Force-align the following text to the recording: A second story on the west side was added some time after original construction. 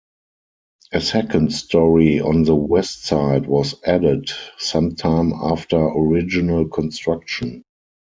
A 0.93 0.99
second 0.99 1.53
story 1.53 2.19
on 2.21 2.41
the 2.41 2.55
west 2.55 3.03
side 3.03 3.45
was 3.45 3.75
added 3.83 4.31
some 4.57 4.95
time 4.95 5.31
after 5.33 5.77
original 5.77 6.67
construction. 6.69 7.63